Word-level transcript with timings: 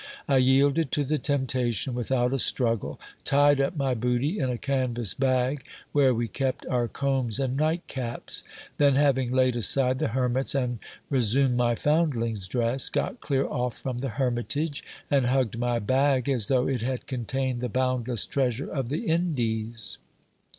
I 0.27 0.37
yielded 0.37 0.91
to 0.93 1.03
the 1.03 1.19
temptation 1.19 1.93
without 1.93 2.33
a 2.33 2.39
struggle; 2.39 2.99
tied 3.23 3.61
up 3.61 3.77
my 3.77 3.93
booty 3.93 4.39
in 4.39 4.49
a 4.49 4.57
canvas 4.57 5.13
bag 5.13 5.63
where 5.91 6.11
we 6.11 6.27
kept 6.27 6.65
our 6.65 6.87
combs 6.87 7.39
and 7.39 7.55
night 7.55 7.83
caps: 7.87 8.43
then, 8.77 8.95
having 8.95 9.31
laid 9.31 9.55
aside 9.55 9.99
the 9.99 10.07
hermit's 10.07 10.55
and 10.55 10.79
resumed 11.11 11.55
my 11.55 11.75
foundling's 11.75 12.47
dress, 12.47 12.89
got 12.89 13.19
clear 13.21 13.45
off 13.45 13.77
from 13.77 13.99
the 13.99 14.09
hermitage, 14.09 14.83
and 15.11 15.27
hugged 15.27 15.59
my 15.59 15.77
bag 15.77 16.27
as 16.27 16.47
though 16.47 16.67
it 16.67 16.81
had 16.81 17.05
contained 17.05 17.61
the 17.61 17.69
boundless 17.69 18.25
treasure 18.25 18.71
of 18.71 18.89
the 18.89 19.05
Indies. 19.05 19.99